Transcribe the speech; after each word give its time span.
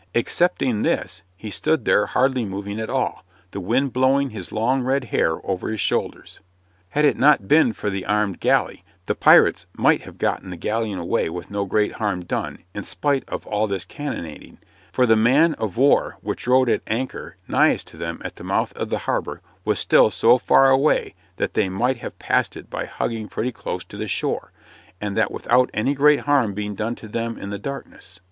Excepting 0.15 0.81
this 0.81 1.21
he 1.37 1.51
stood 1.51 1.85
there 1.85 2.07
hardly 2.07 2.43
moving 2.43 2.79
at 2.79 2.89
all, 2.89 3.23
the 3.51 3.59
wind 3.59 3.93
blowing 3.93 4.31
his 4.31 4.51
long 4.51 4.81
red 4.81 5.03
hair 5.03 5.35
over 5.47 5.69
his 5.69 5.79
shoulders. 5.79 6.39
[Illustration: 6.39 6.41
BURNING 6.59 6.71
THE 6.71 6.95
SHIP] 6.95 6.95
Had 6.95 7.05
it 7.05 7.17
not 7.43 7.47
been 7.47 7.73
for 7.73 7.89
the 7.91 8.05
armed 8.07 8.39
galley 8.39 8.83
the 9.05 9.13
pirates 9.13 9.67
might 9.77 10.01
have 10.01 10.17
got 10.17 10.41
the 10.41 10.57
galleon 10.57 10.97
away 10.97 11.29
with 11.29 11.51
no 11.51 11.65
great 11.65 11.91
harm 11.91 12.25
done 12.25 12.63
in 12.73 12.83
spite 12.83 13.29
of 13.29 13.45
all 13.45 13.67
this 13.67 13.85
cannonading, 13.85 14.57
for 14.91 15.05
the 15.05 15.15
man 15.15 15.53
of 15.59 15.77
war 15.77 16.17
which 16.21 16.47
rode 16.47 16.67
at 16.67 16.81
anchor 16.87 17.37
nighest 17.47 17.85
to 17.89 17.97
them 17.97 18.19
at 18.25 18.37
the 18.37 18.43
mouth 18.43 18.73
of 18.75 18.89
the 18.89 18.97
harbor 19.05 19.43
was 19.63 19.77
still 19.77 20.09
so 20.09 20.39
far 20.39 20.71
away 20.71 21.13
that 21.35 21.53
they 21.53 21.69
might 21.69 21.97
have 21.97 22.17
passed 22.17 22.57
it 22.57 22.71
by 22.71 22.85
hugging 22.85 23.27
pretty 23.27 23.51
close 23.51 23.83
to 23.83 23.97
the 23.97 24.07
shore, 24.07 24.51
and 24.99 25.15
that 25.15 25.29
without 25.31 25.69
any 25.75 25.93
great 25.93 26.21
harm 26.21 26.55
being 26.55 26.73
done 26.73 26.95
to 26.95 27.07
them 27.07 27.37
in 27.37 27.51
the 27.51 27.59
darkness. 27.59 28.19